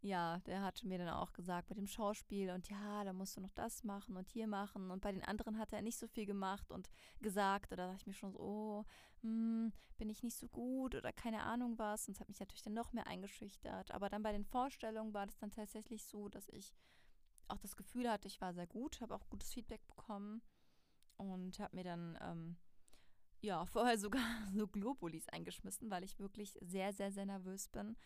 ja, 0.00 0.38
der 0.46 0.62
hat 0.62 0.84
mir 0.84 0.98
dann 0.98 1.08
auch 1.08 1.32
gesagt 1.32 1.70
mit 1.70 1.78
dem 1.78 1.86
Schauspiel 1.86 2.50
und 2.50 2.68
ja, 2.68 3.02
da 3.02 3.12
musst 3.12 3.36
du 3.36 3.40
noch 3.40 3.50
das 3.50 3.82
machen 3.82 4.16
und 4.16 4.28
hier 4.28 4.46
machen. 4.46 4.90
Und 4.90 5.00
bei 5.00 5.10
den 5.10 5.24
anderen 5.24 5.58
hat 5.58 5.72
er 5.72 5.82
nicht 5.82 5.98
so 5.98 6.06
viel 6.06 6.24
gemacht 6.24 6.70
und 6.70 6.88
gesagt. 7.20 7.72
Oder 7.72 7.84
da 7.84 7.86
dachte 7.88 8.02
ich 8.02 8.06
mir 8.06 8.12
schon 8.12 8.30
so, 8.30 8.38
oh, 8.38 8.84
hm, 9.22 9.72
bin 9.96 10.08
ich 10.08 10.22
nicht 10.22 10.36
so 10.36 10.48
gut 10.48 10.94
oder 10.94 11.12
keine 11.12 11.42
Ahnung 11.42 11.78
was. 11.78 12.06
Und 12.06 12.14
es 12.14 12.20
hat 12.20 12.28
mich 12.28 12.38
natürlich 12.38 12.62
dann 12.62 12.74
noch 12.74 12.92
mehr 12.92 13.08
eingeschüchtert. 13.08 13.90
Aber 13.90 14.08
dann 14.08 14.22
bei 14.22 14.30
den 14.30 14.44
Vorstellungen 14.44 15.14
war 15.14 15.26
das 15.26 15.38
dann 15.38 15.50
tatsächlich 15.50 16.04
so, 16.04 16.28
dass 16.28 16.48
ich 16.50 16.74
auch 17.48 17.58
das 17.58 17.76
Gefühl 17.76 18.08
hatte, 18.08 18.28
ich 18.28 18.40
war 18.40 18.54
sehr 18.54 18.66
gut, 18.66 19.00
habe 19.00 19.14
auch 19.14 19.28
gutes 19.28 19.52
Feedback 19.52 19.84
bekommen 19.88 20.42
und 21.16 21.58
habe 21.58 21.74
mir 21.74 21.84
dann 21.84 22.16
ähm, 22.20 22.56
ja 23.40 23.66
vorher 23.66 23.98
sogar 23.98 24.22
so 24.54 24.68
Globulis 24.68 25.28
eingeschmissen, 25.28 25.90
weil 25.90 26.04
ich 26.04 26.20
wirklich 26.20 26.56
sehr, 26.60 26.92
sehr, 26.92 27.10
sehr 27.10 27.26
nervös 27.26 27.68
bin 27.68 27.96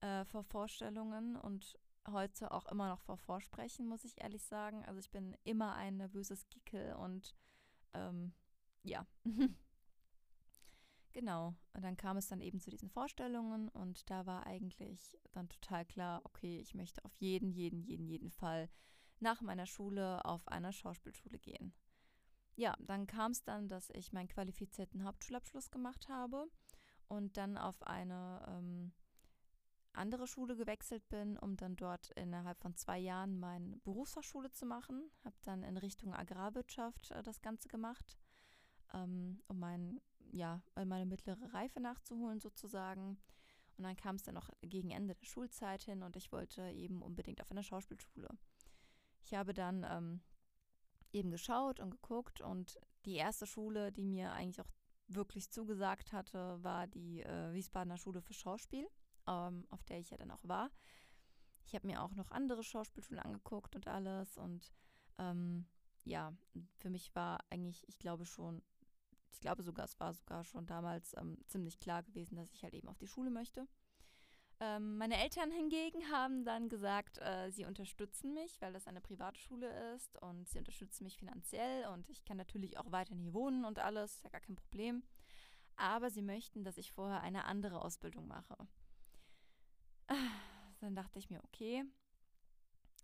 äh, 0.00 0.24
vor 0.24 0.44
Vorstellungen 0.44 1.36
und 1.36 1.78
heute 2.10 2.50
auch 2.52 2.66
immer 2.66 2.88
noch 2.88 3.00
vor 3.00 3.16
Vorsprechen, 3.16 3.86
muss 3.86 4.04
ich 4.04 4.20
ehrlich 4.20 4.42
sagen. 4.44 4.84
Also 4.86 5.00
ich 5.00 5.10
bin 5.10 5.36
immer 5.44 5.74
ein 5.74 5.96
nervöses 5.96 6.48
Gickel 6.48 6.94
und 6.94 7.34
ähm, 7.94 8.32
ja. 8.82 9.06
genau. 11.12 11.54
Und 11.74 11.82
dann 11.82 11.96
kam 11.96 12.16
es 12.16 12.28
dann 12.28 12.40
eben 12.40 12.60
zu 12.60 12.70
diesen 12.70 12.88
Vorstellungen 12.88 13.68
und 13.68 14.08
da 14.10 14.26
war 14.26 14.46
eigentlich 14.46 15.18
dann 15.32 15.48
total 15.48 15.84
klar, 15.84 16.20
okay, 16.24 16.60
ich 16.60 16.74
möchte 16.74 17.04
auf 17.04 17.14
jeden, 17.16 17.50
jeden, 17.50 17.82
jeden, 17.82 18.06
jeden 18.06 18.30
Fall 18.30 18.68
nach 19.20 19.40
meiner 19.40 19.66
Schule 19.66 20.24
auf 20.24 20.46
einer 20.48 20.72
Schauspielschule 20.72 21.38
gehen. 21.38 21.72
Ja, 22.56 22.76
dann 22.80 23.06
kam 23.06 23.32
es 23.32 23.44
dann, 23.44 23.68
dass 23.68 23.90
ich 23.90 24.12
meinen 24.12 24.28
qualifizierten 24.28 25.04
Hauptschulabschluss 25.04 25.70
gemacht 25.70 26.08
habe 26.08 26.46
und 27.06 27.36
dann 27.36 27.56
auf 27.56 27.82
eine 27.82 28.44
ähm, 28.48 28.92
andere 29.92 30.26
Schule 30.26 30.56
gewechselt 30.56 31.08
bin, 31.08 31.38
um 31.38 31.56
dann 31.56 31.76
dort 31.76 32.10
innerhalb 32.12 32.60
von 32.60 32.74
zwei 32.74 32.98
Jahren 32.98 33.38
meine 33.38 33.76
Berufsfachschule 33.78 34.50
zu 34.50 34.66
machen. 34.66 35.10
Habe 35.24 35.36
dann 35.42 35.62
in 35.62 35.76
Richtung 35.76 36.14
Agrarwirtschaft 36.14 37.10
äh, 37.10 37.22
das 37.22 37.40
Ganze 37.40 37.68
gemacht, 37.68 38.18
ähm, 38.94 39.42
um 39.48 39.58
mein, 39.58 40.00
ja, 40.30 40.62
meine 40.74 41.06
mittlere 41.06 41.52
Reife 41.52 41.80
nachzuholen 41.80 42.40
sozusagen. 42.40 43.18
Und 43.76 43.84
dann 43.84 43.96
kam 43.96 44.16
es 44.16 44.24
dann 44.24 44.34
noch 44.34 44.50
gegen 44.62 44.90
Ende 44.90 45.14
der 45.14 45.26
Schulzeit 45.26 45.82
hin 45.84 46.02
und 46.02 46.16
ich 46.16 46.32
wollte 46.32 46.62
eben 46.70 47.00
unbedingt 47.00 47.40
auf 47.40 47.50
eine 47.50 47.62
Schauspielschule. 47.62 48.28
Ich 49.24 49.34
habe 49.34 49.54
dann 49.54 49.86
ähm, 49.88 50.20
eben 51.12 51.30
geschaut 51.30 51.78
und 51.78 51.90
geguckt 51.90 52.40
und 52.40 52.78
die 53.04 53.14
erste 53.14 53.46
Schule, 53.46 53.92
die 53.92 54.04
mir 54.04 54.32
eigentlich 54.32 54.60
auch 54.60 54.70
wirklich 55.06 55.50
zugesagt 55.50 56.12
hatte, 56.12 56.62
war 56.62 56.86
die 56.86 57.22
äh, 57.22 57.52
Wiesbadener 57.52 57.98
Schule 57.98 58.20
für 58.20 58.34
Schauspiel, 58.34 58.86
ähm, 59.28 59.66
auf 59.70 59.84
der 59.84 59.98
ich 59.98 60.10
ja 60.10 60.16
dann 60.16 60.30
auch 60.30 60.42
war. 60.42 60.70
Ich 61.64 61.74
habe 61.74 61.86
mir 61.86 62.02
auch 62.02 62.14
noch 62.14 62.30
andere 62.30 62.64
Schauspielschulen 62.64 63.22
angeguckt 63.22 63.76
und 63.76 63.86
alles 63.86 64.38
und 64.38 64.72
ähm, 65.18 65.66
ja, 66.04 66.32
für 66.76 66.88
mich 66.88 67.14
war 67.14 67.44
eigentlich, 67.50 67.86
ich 67.88 67.98
glaube 67.98 68.24
schon, 68.24 68.62
ich 69.30 69.40
glaube 69.40 69.62
sogar, 69.62 69.84
es 69.84 70.00
war 70.00 70.14
sogar 70.14 70.44
schon 70.44 70.66
damals 70.66 71.14
ähm, 71.16 71.38
ziemlich 71.46 71.78
klar 71.78 72.02
gewesen, 72.02 72.36
dass 72.36 72.52
ich 72.52 72.62
halt 72.62 72.74
eben 72.74 72.88
auf 72.88 72.98
die 72.98 73.06
Schule 73.06 73.30
möchte. 73.30 73.68
Ähm, 74.60 74.98
meine 74.98 75.16
Eltern 75.22 75.52
hingegen 75.52 76.10
haben 76.10 76.44
dann 76.44 76.68
gesagt, 76.68 77.18
äh, 77.18 77.50
sie 77.50 77.64
unterstützen 77.64 78.34
mich, 78.34 78.60
weil 78.60 78.72
das 78.72 78.88
eine 78.88 79.00
private 79.00 79.38
Schule 79.38 79.94
ist 79.94 80.20
und 80.20 80.48
sie 80.48 80.58
unterstützen 80.58 81.04
mich 81.04 81.16
finanziell 81.16 81.86
und 81.88 82.08
ich 82.08 82.24
kann 82.24 82.36
natürlich 82.36 82.76
auch 82.78 82.90
weiterhin 82.90 83.20
hier 83.20 83.34
wohnen 83.34 83.64
und 83.64 83.78
alles, 83.78 84.16
ist 84.16 84.24
ja 84.24 84.30
gar 84.30 84.40
kein 84.40 84.56
Problem. 84.56 85.04
Aber 85.76 86.10
sie 86.10 86.22
möchten, 86.22 86.64
dass 86.64 86.76
ich 86.76 86.90
vorher 86.90 87.20
eine 87.20 87.44
andere 87.44 87.82
Ausbildung 87.82 88.26
mache. 88.26 88.56
Dann 90.80 90.94
dachte 90.94 91.18
ich 91.18 91.30
mir, 91.30 91.42
okay. 91.44 91.84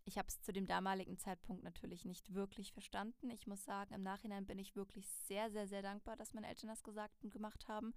Ich 0.07 0.19
habe 0.19 0.29
es 0.29 0.41
zu 0.43 0.53
dem 0.53 0.67
damaligen 0.67 1.17
Zeitpunkt 1.19 1.65
natürlich 1.65 2.05
nicht 2.05 2.35
wirklich 2.35 2.73
verstanden. 2.73 3.31
Ich 3.31 3.47
muss 3.47 3.65
sagen, 3.65 3.95
im 3.95 4.03
Nachhinein 4.03 4.45
bin 4.45 4.59
ich 4.59 4.77
wirklich 4.77 5.09
sehr, 5.09 5.51
sehr, 5.51 5.67
sehr 5.67 5.81
dankbar, 5.81 6.17
dass 6.17 6.35
meine 6.35 6.49
Eltern 6.49 6.69
das 6.69 6.83
gesagt 6.83 7.25
und 7.25 7.31
gemacht 7.31 7.69
haben, 7.69 7.95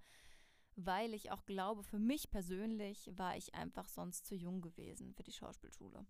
weil 0.74 1.12
ich 1.12 1.30
auch 1.30 1.44
glaube, 1.44 1.82
für 1.82 1.98
mich 1.98 2.30
persönlich 2.30 3.10
war 3.12 3.36
ich 3.36 3.54
einfach 3.54 3.88
sonst 3.88 4.26
zu 4.26 4.34
jung 4.34 4.62
gewesen 4.62 5.12
für 5.12 5.22
die 5.22 5.32
Schauspielschule. 5.32 6.06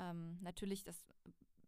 Ähm, 0.00 0.38
natürlich, 0.40 0.82
das 0.82 1.06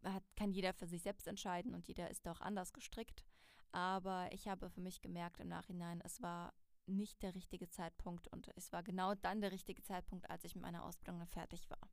hat, 0.03 0.23
kann 0.35 0.51
jeder 0.51 0.73
für 0.73 0.87
sich 0.87 1.01
selbst 1.01 1.27
entscheiden 1.27 1.73
und 1.73 1.87
jeder 1.87 2.09
ist 2.09 2.27
auch 2.27 2.41
anders 2.41 2.73
gestrickt. 2.73 3.23
Aber 3.71 4.29
ich 4.31 4.47
habe 4.47 4.69
für 4.69 4.81
mich 4.81 5.01
gemerkt 5.01 5.39
im 5.39 5.47
Nachhinein, 5.47 6.01
es 6.03 6.21
war 6.21 6.53
nicht 6.87 7.21
der 7.21 7.35
richtige 7.35 7.69
Zeitpunkt 7.69 8.27
und 8.27 8.51
es 8.55 8.71
war 8.71 8.83
genau 8.83 9.15
dann 9.15 9.41
der 9.41 9.51
richtige 9.51 9.83
Zeitpunkt, 9.83 10.29
als 10.29 10.43
ich 10.43 10.55
mit 10.55 10.63
meiner 10.63 10.83
Ausbildung 10.83 11.25
fertig 11.27 11.69
war. 11.69 11.89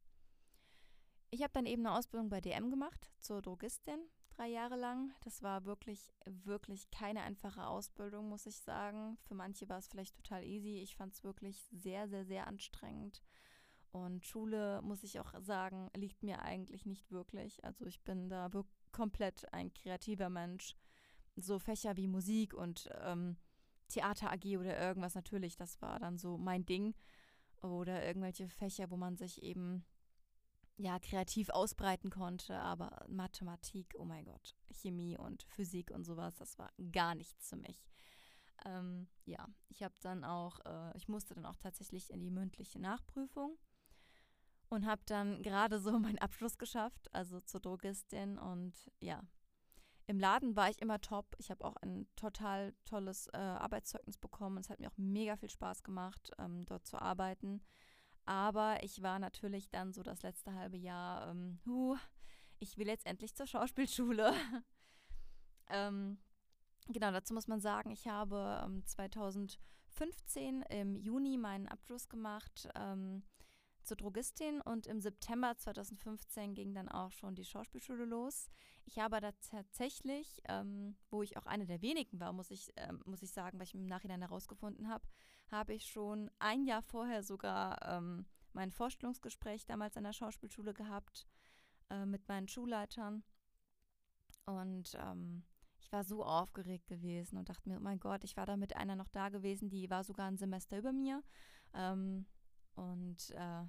Ich 1.30 1.42
habe 1.42 1.52
dann 1.52 1.66
eben 1.66 1.84
eine 1.84 1.96
Ausbildung 1.96 2.28
bei 2.28 2.40
DM 2.40 2.70
gemacht 2.70 3.10
zur 3.20 3.42
Drogistin 3.42 3.98
drei 4.36 4.48
Jahre 4.48 4.76
lang. 4.76 5.12
Das 5.22 5.42
war 5.42 5.64
wirklich, 5.64 6.12
wirklich 6.26 6.90
keine 6.90 7.22
einfache 7.22 7.66
Ausbildung, 7.66 8.28
muss 8.28 8.46
ich 8.46 8.56
sagen. 8.56 9.16
Für 9.22 9.34
manche 9.34 9.68
war 9.68 9.78
es 9.78 9.88
vielleicht 9.88 10.14
total 10.14 10.44
easy. 10.44 10.78
Ich 10.78 10.96
fand 10.96 11.14
es 11.14 11.24
wirklich 11.24 11.68
sehr, 11.72 12.08
sehr, 12.08 12.24
sehr 12.24 12.46
anstrengend. 12.46 13.22
Und 13.92 14.26
Schule, 14.26 14.82
muss 14.82 15.04
ich 15.04 15.20
auch 15.20 15.32
sagen, 15.40 15.88
liegt 15.94 16.22
mir 16.22 16.42
eigentlich 16.42 16.84
nicht 16.84 17.10
wirklich. 17.10 17.64
Also 17.64 17.86
ich 17.86 18.02
bin 18.02 18.28
da 18.28 18.50
komplett 18.90 19.52
ein 19.52 19.72
kreativer 19.72 20.30
Mensch. 20.30 20.76
So 21.36 21.58
Fächer 21.58 21.96
wie 21.96 22.08
Musik 22.08 22.54
und 22.54 22.88
ähm, 23.02 23.36
Theater 23.88 24.32
AG 24.32 24.58
oder 24.58 24.78
irgendwas 24.78 25.14
natürlich, 25.14 25.56
das 25.56 25.80
war 25.82 25.98
dann 25.98 26.18
so 26.18 26.38
mein 26.38 26.64
Ding. 26.66 26.94
Oder 27.62 28.04
irgendwelche 28.06 28.48
Fächer, 28.48 28.90
wo 28.90 28.96
man 28.96 29.16
sich 29.16 29.42
eben 29.42 29.84
ja, 30.76 30.98
kreativ 30.98 31.50
ausbreiten 31.50 32.10
konnte, 32.10 32.58
aber 32.58 33.06
Mathematik, 33.08 33.94
oh 33.98 34.04
mein 34.04 34.24
Gott, 34.24 34.54
Chemie 34.72 35.16
und 35.16 35.44
Physik 35.44 35.90
und 35.90 36.04
sowas, 36.04 36.34
das 36.36 36.58
war 36.58 36.70
gar 36.92 37.14
nichts 37.14 37.48
für 37.48 37.56
mich. 37.56 37.84
Ähm, 38.64 39.08
ja, 39.24 39.46
ich 39.68 39.82
habe 39.82 39.94
dann 40.00 40.24
auch, 40.24 40.58
äh, 40.64 40.96
ich 40.96 41.08
musste 41.08 41.34
dann 41.34 41.46
auch 41.46 41.56
tatsächlich 41.56 42.10
in 42.10 42.20
die 42.20 42.30
mündliche 42.30 42.80
Nachprüfung 42.80 43.56
und 44.68 44.86
habe 44.86 45.02
dann 45.06 45.42
gerade 45.42 45.78
so 45.78 45.92
meinen 45.98 46.18
Abschluss 46.18 46.58
geschafft, 46.58 47.12
also 47.14 47.40
zur 47.40 47.60
Drogistin 47.60 48.38
und 48.38 48.74
ja, 49.00 49.22
im 50.06 50.18
Laden 50.18 50.54
war 50.54 50.68
ich 50.68 50.80
immer 50.82 51.00
top. 51.00 51.34
Ich 51.38 51.50
habe 51.50 51.64
auch 51.64 51.76
ein 51.76 52.06
total 52.16 52.74
tolles 52.84 53.28
äh, 53.28 53.38
Arbeitszeugnis 53.38 54.18
bekommen. 54.18 54.58
Es 54.58 54.68
hat 54.68 54.80
mir 54.80 54.88
auch 54.88 54.98
mega 54.98 55.36
viel 55.36 55.50
Spaß 55.50 55.82
gemacht, 55.82 56.30
ähm, 56.38 56.66
dort 56.66 56.86
zu 56.86 57.00
arbeiten. 57.00 57.62
Aber 58.26 58.82
ich 58.82 59.02
war 59.02 59.18
natürlich 59.18 59.70
dann 59.70 59.92
so 59.92 60.02
das 60.02 60.22
letzte 60.22 60.54
halbe 60.54 60.76
Jahr, 60.76 61.30
ähm, 61.30 61.60
huh, 61.66 61.96
ich 62.58 62.78
will 62.78 62.88
jetzt 62.88 63.06
endlich 63.06 63.34
zur 63.34 63.46
Schauspielschule. 63.46 64.32
ähm, 65.68 66.18
genau, 66.88 67.10
dazu 67.12 67.34
muss 67.34 67.48
man 67.48 67.60
sagen, 67.60 67.90
ich 67.90 68.06
habe 68.06 68.62
ähm, 68.64 68.84
2015 68.86 70.62
im 70.62 70.96
Juni 70.96 71.36
meinen 71.38 71.68
Abschluss 71.68 72.08
gemacht 72.08 72.68
ähm, 72.74 73.22
zur 73.84 73.96
Drogistin 73.96 74.60
und 74.60 74.86
im 74.86 75.00
September 75.00 75.56
2015 75.56 76.54
ging 76.54 76.74
dann 76.74 76.88
auch 76.88 77.10
schon 77.12 77.34
die 77.34 77.44
Schauspielschule 77.44 78.04
los. 78.04 78.50
Ich 78.84 78.98
habe 78.98 79.20
da 79.20 79.32
tatsächlich, 79.50 80.40
ähm, 80.48 80.96
wo 81.10 81.22
ich 81.22 81.36
auch 81.36 81.46
eine 81.46 81.66
der 81.66 81.82
wenigen 81.82 82.20
war, 82.20 82.32
muss 82.32 82.50
ich, 82.50 82.72
ähm, 82.76 83.02
muss 83.06 83.22
ich 83.22 83.30
sagen, 83.30 83.58
weil 83.58 83.66
ich 83.66 83.74
im 83.74 83.86
Nachhinein 83.86 84.20
herausgefunden 84.20 84.88
habe, 84.88 85.06
habe 85.50 85.74
ich 85.74 85.86
schon 85.86 86.30
ein 86.38 86.64
Jahr 86.64 86.82
vorher 86.82 87.22
sogar 87.22 87.80
ähm, 87.82 88.26
mein 88.52 88.70
Vorstellungsgespräch 88.70 89.66
damals 89.66 89.96
an 89.96 90.04
der 90.04 90.12
Schauspielschule 90.12 90.74
gehabt 90.74 91.26
äh, 91.90 92.06
mit 92.06 92.26
meinen 92.28 92.48
Schulleitern. 92.48 93.24
Und 94.46 94.96
ähm, 94.98 95.44
ich 95.80 95.92
war 95.92 96.04
so 96.04 96.24
aufgeregt 96.24 96.86
gewesen 96.86 97.36
und 97.36 97.48
dachte 97.48 97.68
mir, 97.68 97.76
oh 97.76 97.82
mein 97.82 98.00
Gott, 98.00 98.24
ich 98.24 98.36
war 98.36 98.46
da 98.46 98.56
mit 98.56 98.76
einer 98.76 98.96
noch 98.96 99.08
da 99.08 99.28
gewesen, 99.28 99.68
die 99.68 99.90
war 99.90 100.04
sogar 100.04 100.26
ein 100.26 100.38
Semester 100.38 100.78
über 100.78 100.92
mir. 100.92 101.22
Ähm, 101.74 102.26
und 102.74 103.30
äh, 103.30 103.64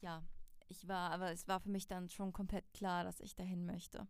ja, 0.00 0.22
ich 0.68 0.88
war, 0.88 1.10
aber 1.10 1.30
es 1.30 1.46
war 1.48 1.60
für 1.60 1.70
mich 1.70 1.86
dann 1.86 2.08
schon 2.08 2.32
komplett 2.32 2.72
klar, 2.72 3.04
dass 3.04 3.20
ich 3.20 3.34
dahin 3.34 3.66
möchte. 3.66 4.06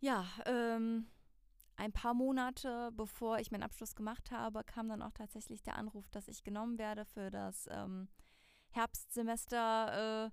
Ja, 0.00 0.24
ähm, 0.46 1.06
ein 1.76 1.92
paar 1.92 2.14
Monate 2.14 2.90
bevor 2.92 3.38
ich 3.38 3.50
meinen 3.50 3.62
Abschluss 3.62 3.94
gemacht 3.94 4.30
habe, 4.30 4.64
kam 4.64 4.88
dann 4.88 5.02
auch 5.02 5.12
tatsächlich 5.12 5.62
der 5.62 5.76
Anruf, 5.76 6.08
dass 6.10 6.28
ich 6.28 6.42
genommen 6.42 6.78
werde 6.78 7.04
für 7.04 7.30
das 7.30 7.68
ähm, 7.70 8.08
Herbstsemester. 8.70 10.26
Äh, 10.26 10.30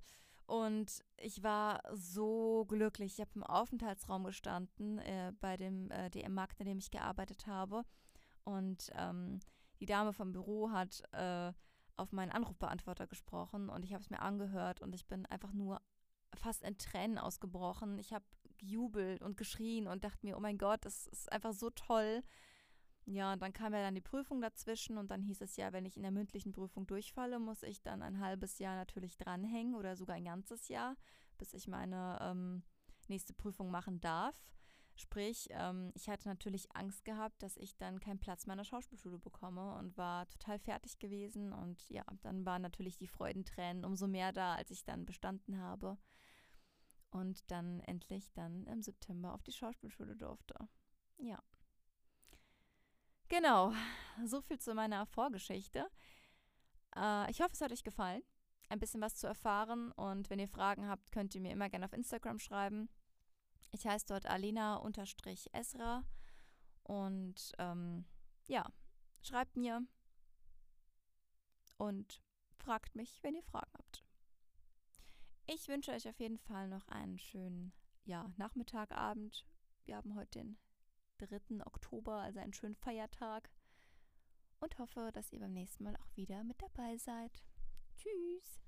und 0.47 1.03
ich 1.17 1.41
war 1.41 1.81
so 1.93 2.65
glücklich. 2.67 3.13
Ich 3.13 3.21
habe 3.21 3.31
im 3.35 3.43
Aufenthaltsraum 3.43 4.23
gestanden 4.23 4.99
äh, 4.99 5.33
bei 5.39 5.57
dem 5.57 5.89
äh, 5.91 6.09
DM-Markt, 6.09 6.59
in 6.59 6.67
dem 6.67 6.77
ich 6.77 6.91
gearbeitet 6.91 7.47
habe. 7.47 7.83
Und 8.43 8.91
ähm, 8.95 9.39
die 9.79 9.87
Dame 9.87 10.13
vom 10.13 10.31
Büro 10.31 10.71
hat 10.71 11.01
äh, 11.11 11.51
auf 11.97 12.11
meinen 12.11 12.31
Anrufbeantworter 12.31 13.07
gesprochen 13.07 13.69
und 13.69 13.83
ich 13.83 13.93
habe 13.93 14.03
es 14.03 14.09
mir 14.09 14.21
angehört 14.21 14.81
und 14.81 14.93
ich 14.93 15.07
bin 15.07 15.25
einfach 15.27 15.53
nur 15.53 15.81
fast 16.33 16.63
in 16.63 16.77
Tränen 16.77 17.17
ausgebrochen. 17.17 17.97
Ich 17.99 18.13
habe 18.13 18.25
gejubelt 18.57 19.21
und 19.21 19.37
geschrien 19.37 19.87
und 19.87 20.03
dachte 20.03 20.25
mir, 20.25 20.37
oh 20.37 20.41
mein 20.41 20.57
Gott, 20.57 20.83
das 20.85 21.07
ist 21.07 21.31
einfach 21.31 21.53
so 21.53 21.69
toll. 21.69 22.23
Ja, 23.07 23.33
und 23.33 23.41
dann 23.41 23.53
kam 23.53 23.73
ja 23.73 23.81
dann 23.81 23.93
die 23.93 24.01
Prüfung 24.01 24.41
dazwischen 24.41 24.97
und 24.97 25.11
dann 25.11 25.21
hieß 25.21 25.41
es 25.41 25.57
ja, 25.57 25.71
wenn 25.73 25.85
ich 25.85 25.95
in 25.95 26.01
der 26.01 26.11
mündlichen 26.11 26.53
Prüfung 26.53 26.87
durchfalle, 26.87 27.39
muss 27.39 27.61
ich 27.61 27.81
dann 27.81 28.01
ein 28.01 28.19
halbes 28.19 28.57
Jahr 28.57 28.75
natürlich 28.75 29.15
dranhängen 29.17 29.75
oder 29.75 29.95
sogar 29.95 30.15
ein 30.15 30.25
ganzes 30.25 30.69
Jahr, 30.69 30.95
bis 31.37 31.53
ich 31.53 31.67
meine 31.67 32.17
ähm, 32.21 32.63
nächste 33.07 33.33
Prüfung 33.33 33.69
machen 33.69 34.01
darf. 34.01 34.35
Sprich, 34.97 35.49
ähm, 35.51 35.91
ich 35.93 36.07
hatte 36.07 36.29
natürlich 36.29 36.73
Angst 36.73 37.03
gehabt, 37.03 37.43
dass 37.43 37.57
ich 37.57 37.75
dann 37.75 37.99
keinen 37.99 38.19
Platz 38.19 38.45
meiner 38.45 38.63
Schauspielschule 38.63 39.19
bekomme 39.19 39.75
und 39.75 39.97
war 39.97 40.25
total 40.27 40.57
fertig 40.57 40.99
gewesen. 40.99 41.51
Und 41.51 41.89
ja, 41.89 42.05
dann 42.21 42.45
waren 42.45 42.61
natürlich 42.61 42.97
die 42.97 43.07
Freudentränen 43.07 43.83
umso 43.83 44.07
mehr 44.07 44.31
da, 44.31 44.55
als 44.55 44.71
ich 44.71 44.85
dann 44.85 45.05
bestanden 45.05 45.59
habe 45.59 45.97
und 47.11 47.49
dann 47.51 47.81
endlich 47.81 48.31
dann 48.33 48.65
im 48.67 48.81
September 48.81 49.33
auf 49.33 49.43
die 49.43 49.51
Schauspielschule 49.51 50.15
durfte. 50.15 50.55
Ja. 51.17 51.41
Genau, 53.27 53.73
so 54.25 54.41
viel 54.41 54.59
zu 54.59 54.73
meiner 54.75 55.05
Vorgeschichte. 55.05 55.87
Äh, 56.95 57.29
ich 57.31 57.41
hoffe, 57.41 57.51
es 57.53 57.61
hat 57.61 57.71
euch 57.71 57.83
gefallen. 57.83 58.21
ein 58.69 58.79
bisschen 58.79 59.01
was 59.01 59.15
zu 59.15 59.27
erfahren. 59.27 59.91
Und 59.91 60.29
wenn 60.29 60.39
ihr 60.39 60.47
Fragen 60.47 60.87
habt, 60.87 61.11
könnt 61.11 61.35
ihr 61.35 61.41
mir 61.41 61.51
immer 61.51 61.69
gerne 61.69 61.85
auf 61.85 61.93
Instagram 61.93 62.39
schreiben. 62.39 62.89
Ich 63.75 63.85
heiße 63.85 64.05
dort 64.07 64.25
Alina-Esra. 64.25 66.03
Und 66.83 67.51
ähm, 67.57 68.05
ja, 68.47 68.71
schreibt 69.21 69.57
mir 69.57 69.85
und 71.77 72.21
fragt 72.57 72.95
mich, 72.95 73.21
wenn 73.21 73.35
ihr 73.35 73.43
Fragen 73.43 73.71
habt. 73.77 74.05
Ich 75.45 75.67
wünsche 75.67 75.91
euch 75.91 76.07
auf 76.07 76.19
jeden 76.19 76.37
Fall 76.37 76.69
noch 76.69 76.87
einen 76.87 77.19
schönen 77.19 77.73
ja, 78.05 78.31
Nachmittag, 78.37 78.93
Abend. 78.93 79.45
Wir 79.83 79.97
haben 79.97 80.15
heute 80.15 80.39
den 80.39 80.57
3. 81.17 81.65
Oktober, 81.65 82.21
also 82.21 82.39
einen 82.39 82.53
schönen 82.53 82.75
Feiertag. 82.75 83.51
Und 84.61 84.79
hoffe, 84.79 85.11
dass 85.13 85.33
ihr 85.33 85.41
beim 85.41 85.53
nächsten 85.53 85.83
Mal 85.83 85.97
auch 85.97 86.15
wieder 86.15 86.45
mit 86.45 86.61
dabei 86.61 86.97
seid. 86.97 87.43
Tschüss. 87.97 88.64